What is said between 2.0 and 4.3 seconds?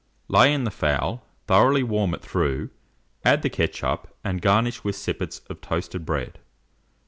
it through, add the ketchup,